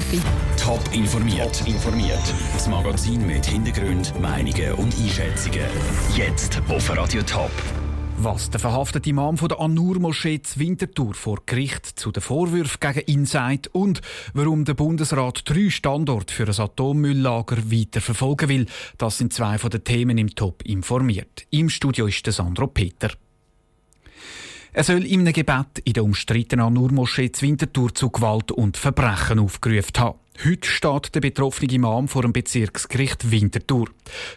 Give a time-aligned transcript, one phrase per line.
[0.00, 0.22] 11
[0.56, 1.58] Top informiert.
[1.58, 2.34] Top informiert.
[2.54, 5.66] Das Magazin mit Hintergrund, Meinungen und Einschätzungen.
[6.16, 7.50] Jetzt auf Radio Top.
[8.16, 13.26] Was der verhaftete Imam von der An-Nur-Moschee Winterthur vor Gericht zu den Vorwürfen gegen ihn
[13.26, 14.00] sagt und
[14.32, 19.70] warum der Bundesrat drei Standorte für ein Atommülllager weiter verfolgen will, das sind zwei von
[19.70, 21.46] den Themen im Top informiert.
[21.50, 23.10] Im Studio ist der Sandro Peter.
[24.72, 30.18] Er soll einem Gebet in der umstrittenen An-Nur-Moschee Winterthur zu Gewalt und Verbrechen aufgerufen haben.
[30.44, 33.86] Heute steht der betroffene Imam vor dem Bezirksgericht Winterthur.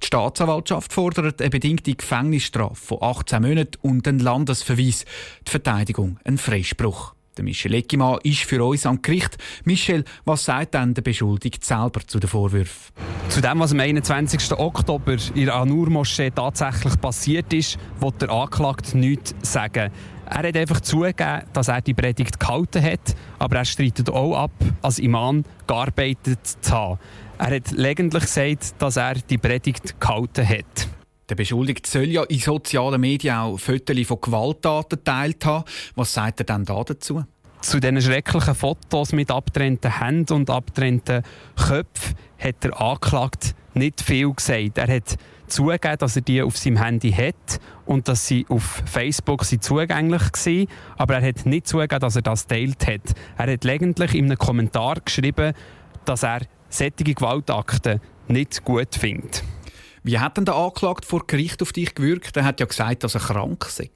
[0.00, 5.04] Die Staatsanwaltschaft fordert eine bedingte Gefängnisstrafe von 18 Monaten und einen Landesverweis.
[5.48, 7.14] Die Verteidigung einen Freispruch.
[7.36, 9.36] Der Michel Eckimann ist für uns am Gericht.
[9.64, 12.94] Michel, was sagt denn der Beschuldigte selber zu den Vorwürfen?
[13.28, 14.52] Zu dem, was am 21.
[14.52, 19.90] Oktober in der Anur-Moschee tatsächlich passiert ist, wird der Anklagte nichts sagen.
[20.30, 24.52] Er hat einfach zugegeben, dass er die Predigt gehalten hat, aber er streitet auch ab,
[24.80, 27.00] als Imam gearbeitet zu haben.
[27.38, 30.88] Er hat lediglich gesagt, dass er die Predigt gehalten hat.
[31.28, 35.64] Der Beschuldigte soll ja in sozialen Medien auch Fotos von Gewalttaten geteilt haben.
[35.96, 37.24] Was sagt er denn da dazu?
[37.60, 41.22] Zu diesen schrecklichen Fotos mit abgetrennten Händen und abgetrennten
[41.56, 44.78] Köpfen hat der Anklagte nicht viel gesagt.
[44.78, 49.44] Er hat zugegeben, dass er die auf seinem Handy hat und dass sie auf Facebook
[49.44, 53.14] sie zugänglich waren, aber er hat nicht zugegeben, dass er das teilt hat.
[53.36, 55.54] Er hat lediglich in einem Kommentar geschrieben,
[56.04, 59.42] dass er solche Gewaltakte nicht gut findet.
[60.02, 62.36] Wie hat denn der Anklagte vor Gericht auf dich gewirkt?
[62.36, 63.90] Er hat ja gesagt, dass er krank sei.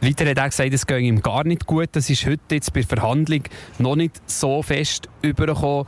[0.00, 1.90] Weiter hat er gesagt, es gehe ihm gar nicht gut.
[1.92, 3.42] Das ist heute jetzt bei der Verhandlung
[3.78, 5.86] noch nicht so fest übergekommen.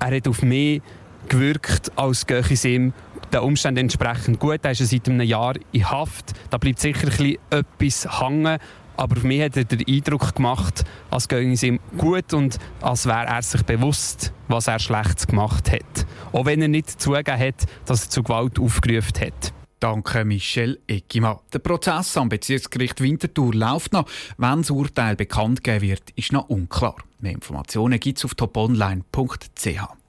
[0.00, 0.82] Er hat auf mich
[1.28, 2.92] gewirkt, als gehe es ihm
[3.32, 4.60] den Umständen entsprechend gut.
[4.62, 6.32] Er ist seit einem Jahr in Haft.
[6.50, 7.08] Da bleibt sicher
[7.50, 8.58] etwas hängen.
[8.96, 13.06] Aber für mich hat er den Eindruck gemacht, als gehe es ihm gut und als
[13.06, 16.06] wäre er sich bewusst, was er Schlechtes gemacht hat.
[16.32, 19.52] Auch wenn er nicht zugegeben hat, dass er zu Gewalt aufgerufen hat.
[19.80, 21.40] Danke, Michel Eckimann.
[21.52, 24.08] Der Prozess am Bezirksgericht Winterthur läuft noch.
[24.38, 26.96] Wenn das Urteil bekannt gegeben wird, ist noch unklar.
[27.18, 30.03] Mehr Informationen gibt es auf toponline.ch.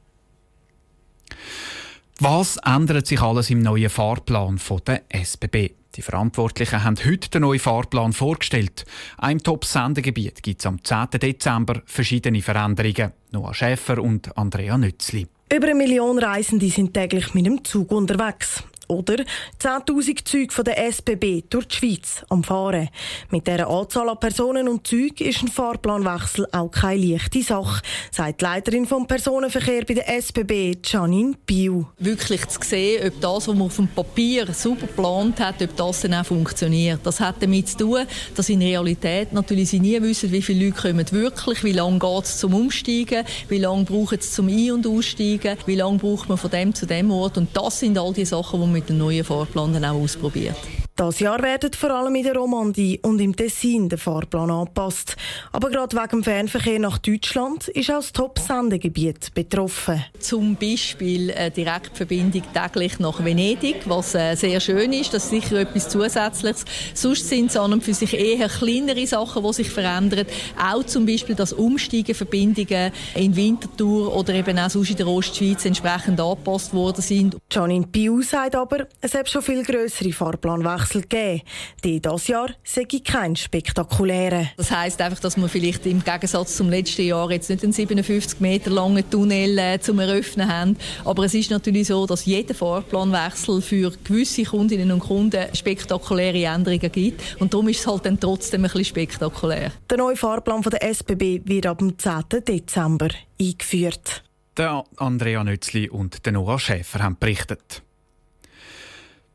[2.19, 5.71] Was ändert sich alles im neuen Fahrplan von der SBB?
[5.95, 8.85] Die Verantwortlichen haben heute den neuen Fahrplan vorgestellt.
[9.21, 11.19] Im Top-Sendegebiet gibt es am 10.
[11.21, 13.11] Dezember verschiedene Veränderungen.
[13.31, 15.27] Noah Schäfer und Andrea Nützli.
[15.53, 18.63] Über eine Million Reisende sind täglich mit dem Zug unterwegs.
[18.87, 19.23] Oder
[19.61, 22.89] 10.000 Züge von der SBB durch die Schweiz am Fahren.
[23.31, 27.81] Mit dieser Anzahl an Personen und Zügen ist ein Fahrplanwechsel auch keine leichte Sache,
[28.11, 31.85] sagt die Leiterin vom Personenverkehr bei der SBB, Janine Biu.
[31.99, 36.01] Wirklich zu sehen, ob das, was man auf dem Papier super geplant hat, ob das
[36.01, 36.99] dann auch funktioniert.
[37.03, 40.81] Das hat damit zu tun, dass in Realität natürlich sie nie wissen, wie viele Leute
[40.81, 44.87] kommen wirklich, wie lange geht es zum Umsteigen, wie lange braucht es zum Ein- und
[44.87, 47.37] Aussteigen, wie lange braucht man von dem zu dem Ort.
[47.37, 50.57] Und das sind all die Sachen, die mit dem neuen Fahrplan dann auch ausprobiert.
[50.97, 55.17] Das Jahr werden vor allem in der Romandie und im Tessin der Fahrplan angepasst.
[55.51, 60.05] Aber gerade wegen dem Fernverkehr nach Deutschland ist auch das Top-Sendegebiet betroffen.
[60.19, 65.13] Zum Beispiel eine Direktverbindung täglich nach Venedig, was äh, sehr schön ist.
[65.13, 66.63] Das ist sicher etwas Zusätzliches.
[66.93, 70.25] Sonst sind es an und für sich eher kleinere Sachen, die sich verändern.
[70.57, 76.21] Auch zum Beispiel, dass Umsteigeverbindungen in Winterthur oder eben auch sonst in der Ostschweiz entsprechend
[76.21, 77.35] angepasst worden sind.
[77.51, 81.41] Janine Piu sagt aber, es hat schon viel grössere Fahrplanwechsel Wechsel gegeben.
[81.83, 84.47] Die dieses Jahr sei kein spektakulärer.
[84.57, 88.39] Das heisst einfach, dass man vielleicht im Gegensatz zum letzten Jahr jetzt nicht einen 57
[88.39, 90.77] Meter langen Tunnel äh, zum Eröffnen haben.
[91.03, 96.91] Aber es ist natürlich so, dass jeder Fahrplanwechsel für gewisse Kundinnen und Kunden spektakuläre Änderungen
[96.91, 97.21] gibt.
[97.39, 99.71] Und darum ist es halt dann trotzdem ein bisschen spektakulär.
[99.89, 102.23] Der neue Fahrplan von der SBB wird ab dem 10.
[102.47, 103.09] Dezember
[103.39, 104.23] eingeführt.
[104.57, 107.84] Der Andrea Nützli und der Noah Schäfer haben berichtet.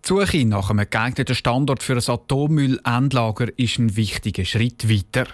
[0.02, 5.26] Die Suche nach einem geeigneten Standort für ein Atommüllendlager ist ein wichtiger Schritt weiter.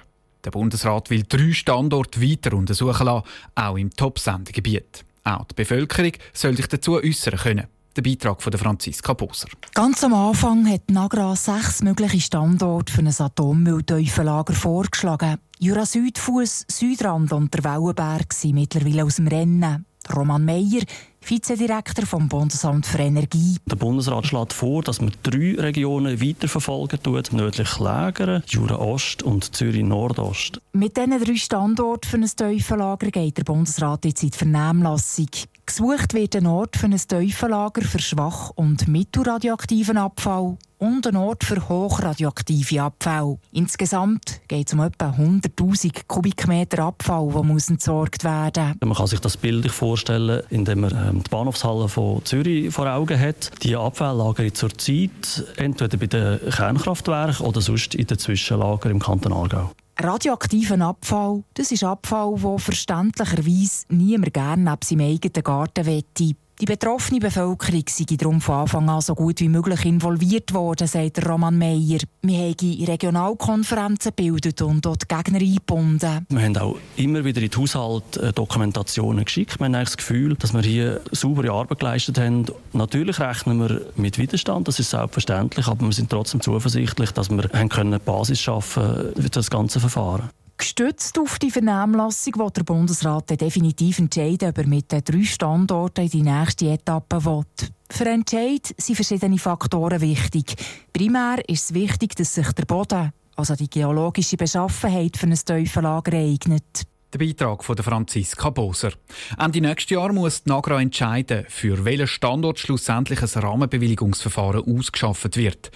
[0.44, 5.04] Der Bundesrat will drei Standorte weiter untersuchen lassen, auch im Top-Sendegebiet.
[5.24, 7.66] Auch die Bevölkerung soll sich dazu äußern können.
[7.96, 9.48] Der Beitrag von Franziska Boser.
[9.72, 15.38] Ganz am Anfang hat Nagra sechs mögliche Standorte für ein Atommüllteufellager vorgeschlagen.
[15.58, 19.86] Jura Südfuss, Südrand und der Wellenberg sind mittlerweile aus dem Rennen.
[20.14, 20.82] Roman Meyer,
[21.28, 23.56] Vizedirektor vom Bundesamt für Energie.
[23.66, 29.56] Der Bundesrat schlägt vor, dass man drei Regionen weiterverfolgen tut: nördlich Lägern, Jura Ost und
[29.56, 30.60] Zürich Nordost.
[30.72, 35.28] Mit diesen drei Standorten für ein Teufellager geht der Bundesrat jetzt in die Vernehmlassung.
[35.66, 41.42] Gesucht wird ein Ort für ein Tiefenlager für schwach- und mittelradioaktiven Abfall und ein Ort
[41.42, 43.38] für hochradioaktive Abfälle.
[43.50, 49.20] Insgesamt geht es um etwa 100.000 Kubikmeter Abfall, der muss entsorgt werden Man kann sich
[49.20, 53.50] das bildlich vorstellen, indem man ähm, die Bahnhofshalle von Zürich vor Augen hat.
[53.64, 59.32] Die Abfälle lagern zurzeit entweder bei den Kernkraftwerken oder sonst in den Zwischenlagern im Kanton
[59.32, 59.72] Aargau.
[59.98, 66.36] Radioaktiven Abfall, das ist Abfall, der verständlicherweise niemand gerne neben seinem eigenen Garten wette.
[66.58, 71.28] Die betroffene Bevölkerung sei darum von Anfang an so gut wie möglich involviert worden, sagt
[71.28, 71.98] Roman Meyer.
[72.22, 76.26] Wir haben Regionalkonferenzen gebildet und dort Gegner eingebunden.
[76.30, 79.60] Wir haben auch immer wieder in die Haushalt äh, Dokumentationen geschickt.
[79.60, 82.46] Wir haben das Gefühl, dass wir hier saubere Arbeit geleistet haben.
[82.72, 87.54] Natürlich rechnen wir mit Widerstand, das ist selbstverständlich, aber wir sind trotzdem zuversichtlich, dass wir
[87.54, 90.30] eine Basis schaffen für das ganze Verfahren.
[90.58, 96.04] Gestützt auf die Vernehmlassung will der Bundesrat definitiv entscheiden, ob er mit den drei Standorten
[96.04, 97.44] in die nächste Etappe will.
[97.90, 100.56] Für Entscheid sind verschiedene Faktoren wichtig.
[100.92, 106.16] Primär ist es wichtig, dass sich der Boden, also die geologische Beschaffenheit für ein Teufellager
[106.16, 106.86] eignet.
[107.16, 108.92] Der Beitrag von Franziska Boser.
[109.38, 115.70] Ende nächstes Jahr muss die Nagra entscheiden, für welchen Standort schlussendlich ein Rahmenbewilligungsverfahren ausgeschafft wird.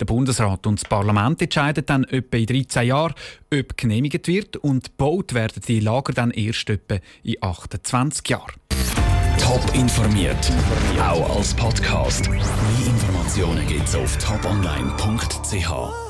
[0.00, 3.12] Der Bundesrat und das Parlament entscheiden dann etwa in 13 Jahren,
[3.52, 8.54] ob genehmigt wird und gebaut werden die Lager dann erst etwa in 28 Jahren.
[9.38, 10.50] Top informiert,
[10.98, 12.30] auch als Podcast.
[12.30, 12.40] Mehr
[12.86, 16.05] Informationen gibt's auf toponline.ch.